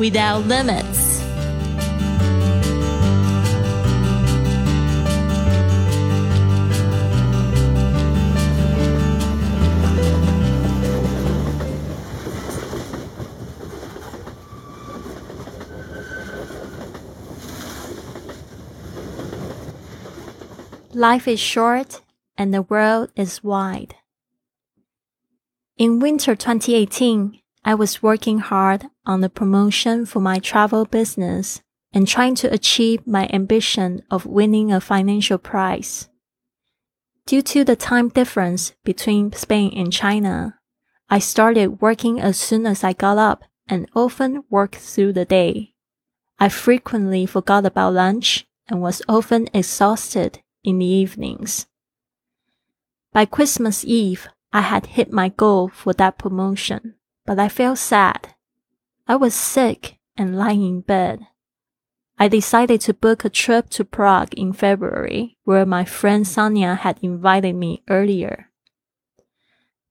[0.00, 1.20] without limits.
[20.94, 22.00] Life is short
[22.38, 23.96] and the world is wide.
[25.76, 32.06] In winter 2018, I was working hard on the promotion for my travel business and
[32.06, 36.08] trying to achieve my ambition of winning a financial prize.
[37.26, 40.58] Due to the time difference between Spain and China,
[41.08, 45.74] I started working as soon as I got up and often worked through the day.
[46.38, 51.66] I frequently forgot about lunch and was often exhausted in the evenings.
[53.12, 56.94] By Christmas Eve, I had hit my goal for that promotion,
[57.26, 58.34] but I felt sad.
[59.06, 61.26] I was sick and lying in bed.
[62.18, 66.98] I decided to book a trip to Prague in February, where my friend Sonia had
[67.02, 68.50] invited me earlier.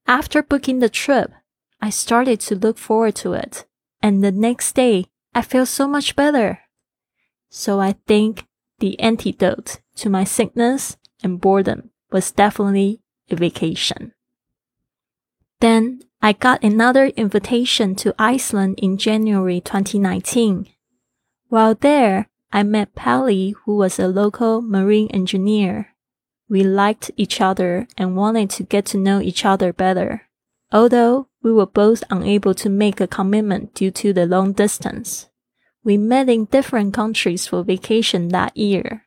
[0.06, 1.32] After booking the trip,
[1.80, 3.64] I started to look forward to it,
[4.00, 6.60] and the next day I felt so much better.
[7.48, 8.46] So I think
[8.78, 14.12] the antidote to my sickness and boredom was definitely a vacation.
[15.60, 20.66] Then I got another invitation to Iceland in January 2019.
[21.48, 25.94] While there, I met Palli, who was a local marine engineer.
[26.46, 30.28] We liked each other and wanted to get to know each other better.
[30.70, 35.30] Although we were both unable to make a commitment due to the long distance.
[35.82, 39.06] We met in different countries for vacation that year.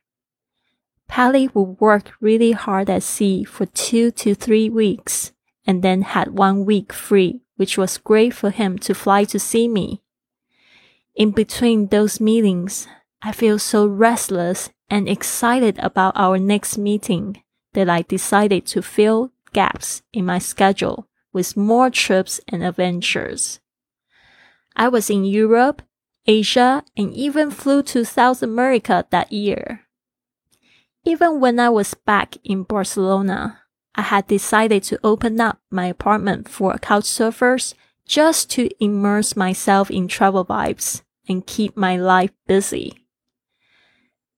[1.08, 5.30] Palli would work really hard at sea for two to three weeks
[5.66, 9.68] and then had one week free, which was great for him to fly to see
[9.68, 10.02] me.
[11.14, 12.86] In between those meetings,
[13.22, 17.42] I feel so restless and excited about our next meeting
[17.72, 23.60] that I decided to fill gaps in my schedule with more trips and adventures.
[24.76, 25.82] I was in Europe
[26.26, 29.82] Asia, and even flew to South America that year.
[31.04, 33.60] Even when I was back in Barcelona,
[33.94, 37.74] I had decided to open up my apartment for couchsurfers
[38.06, 43.06] just to immerse myself in travel vibes and keep my life busy.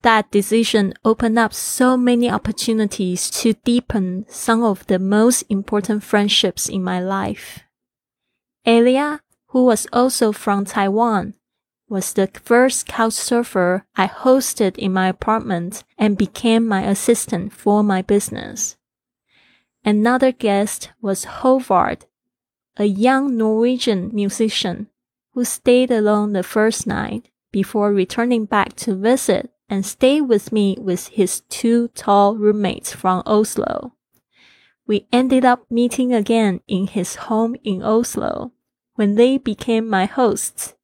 [0.02, 6.68] That decision opened up so many opportunities to deepen some of the most important friendships
[6.68, 7.60] in my life.
[8.64, 11.34] Elia, who was also from Taiwan,
[11.88, 17.82] was the first couch surfer I hosted in my apartment and became my assistant for
[17.82, 18.75] my business.
[19.86, 22.06] Another guest was Hovard,
[22.76, 24.88] a young Norwegian musician
[25.32, 30.76] who stayed alone the first night before returning back to visit and stay with me
[30.80, 33.94] with his two tall roommates from Oslo.
[34.88, 38.52] We ended up meeting again in his home in Oslo
[38.96, 40.74] when they became my hosts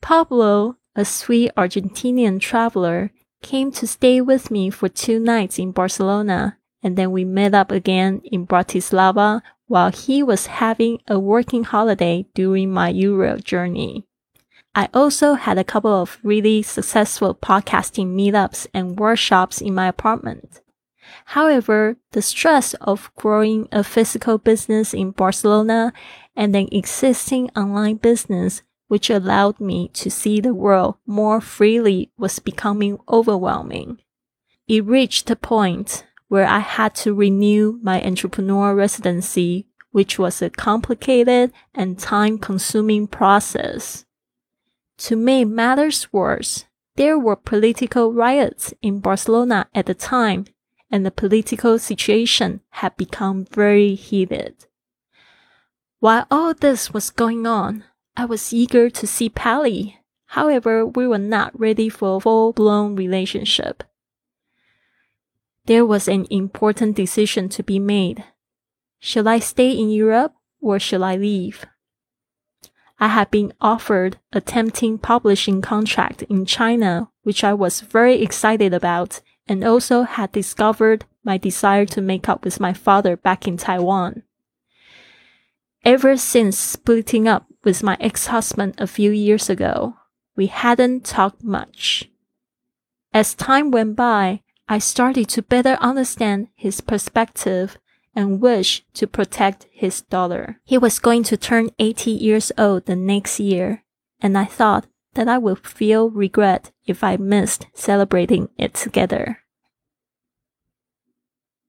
[0.00, 6.58] Pablo, a sweet Argentinian traveler, came to stay with me for two nights in Barcelona,
[6.82, 12.26] and then we met up again in Bratislava while he was having a working holiday
[12.34, 14.04] during my Europe journey.
[14.74, 20.60] I also had a couple of really successful podcasting meetups and workshops in my apartment.
[21.26, 25.92] However, the stress of growing a physical business in Barcelona
[26.36, 32.40] and an existing online business which allowed me to see the world more freely, was
[32.40, 34.00] becoming overwhelming.
[34.66, 40.48] It reached a point where I had to renew my entrepreneur residency, which was a
[40.48, 44.04] complicated and time consuming process.
[44.98, 50.44] To make matters worse, there were political riots in Barcelona at the time,
[50.88, 54.66] and the political situation had become very heated.
[55.98, 57.82] While all this was going on,
[58.16, 59.96] I was eager to see Palli.
[60.26, 63.82] However, we were not ready for a full blown relationship.
[65.70, 68.24] There was an important decision to be made.
[68.98, 71.64] Shall I stay in Europe or shall I leave?
[72.98, 78.74] I had been offered a tempting publishing contract in China, which I was very excited
[78.74, 83.56] about, and also had discovered my desire to make up with my father back in
[83.56, 84.24] Taiwan.
[85.84, 89.94] Ever since splitting up with my ex-husband a few years ago,
[90.34, 92.10] we hadn't talked much.
[93.14, 97.76] As time went by, I started to better understand his perspective
[98.14, 100.60] and wish to protect his daughter.
[100.62, 103.82] He was going to turn 80 years old the next year,
[104.20, 109.40] and I thought that I would feel regret if I missed celebrating it together.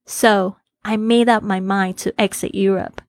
[0.05, 3.01] So I made up my mind to exit Europe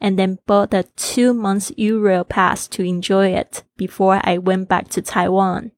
[0.00, 4.88] and then bought a two months Euro pass to enjoy it before I went back
[4.88, 5.72] to Taiwan.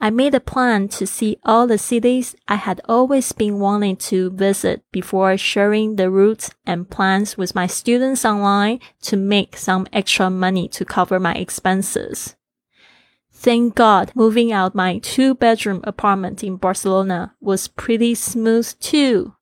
[0.00, 4.30] I made a plan to see all the cities I had always been wanting to
[4.30, 10.28] visit before sharing the routes and plans with my students online to make some extra
[10.28, 12.36] money to cover my expenses.
[13.32, 19.34] Thank God moving out my two bedroom apartment in Barcelona was pretty smooth too.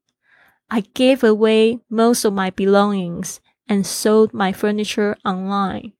[0.70, 5.92] I gave away most of my belongings and sold my furniture online.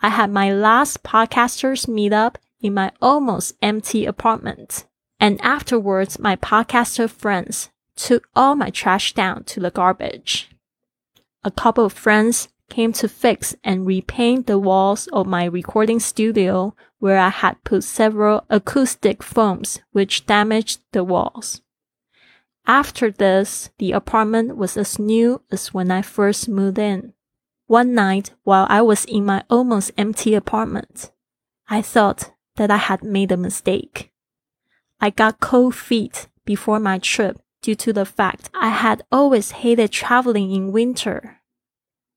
[0.00, 4.86] I had my last podcasters meetup in my almost empty apartment.
[5.20, 10.48] And afterwards, my podcaster friends took all my trash down to the garbage.
[11.44, 16.74] A couple of friends came to fix and repaint the walls of my recording studio
[16.98, 21.62] where I had put several acoustic foams which damaged the walls.
[22.66, 27.14] After this, the apartment was as new as when I first moved in.
[27.66, 31.10] One night, while I was in my almost empty apartment,
[31.68, 34.10] I thought that I had made a mistake.
[35.00, 39.92] I got cold feet before my trip due to the fact I had always hated
[39.92, 41.40] traveling in winter.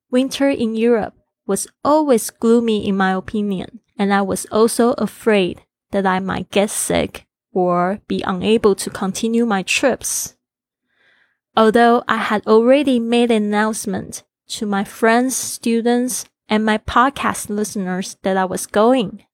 [0.09, 1.13] Winter in Europe
[1.45, 5.61] was always gloomy in my opinion, and I was also afraid
[5.91, 10.35] that I might get sick or be unable to continue my trips.
[11.55, 14.23] Although I had already made an announcement
[14.57, 19.25] to my friends, students, and my podcast listeners that I was going,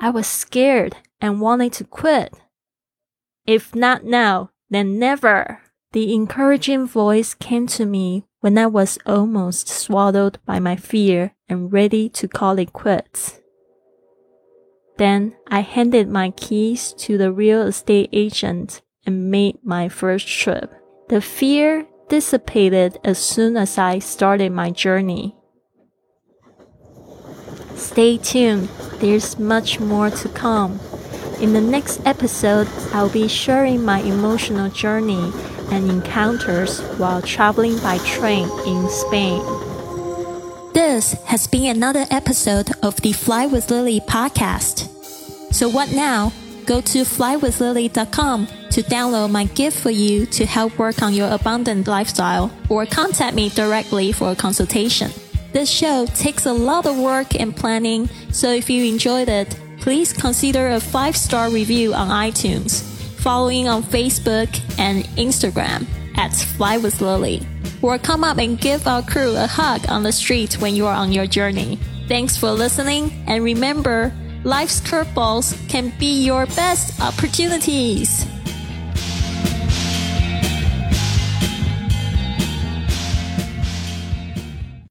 [0.00, 2.34] I was scared and wanted to quit.
[3.46, 5.60] If not now, then never.
[5.92, 11.72] The encouraging voice came to me when I was almost swallowed by my fear and
[11.72, 13.40] ready to call it quits.
[14.96, 20.72] Then I handed my keys to the real estate agent and made my first trip.
[21.08, 25.36] The fear dissipated as soon as I started my journey.
[27.76, 28.68] Stay tuned,
[29.00, 30.80] there's much more to come.
[31.40, 35.32] In the next episode, I'll be sharing my emotional journey
[35.70, 39.42] and encounters while traveling by train in Spain.
[40.72, 44.88] This has been another episode of the Fly with Lily podcast.
[45.52, 46.32] So, what now?
[46.66, 51.86] Go to flywithlily.com to download my gift for you to help work on your abundant
[51.86, 55.12] lifestyle or contact me directly for a consultation.
[55.54, 60.12] This show takes a lot of work and planning, so if you enjoyed it, please
[60.12, 62.82] consider a five star review on iTunes,
[63.20, 64.48] following on Facebook
[64.80, 65.86] and Instagram
[66.18, 67.46] at Fly with Lily,
[67.82, 70.96] or come up and give our crew a hug on the street when you are
[70.96, 71.78] on your journey.
[72.08, 78.26] Thanks for listening, and remember, life's curveballs can be your best opportunities.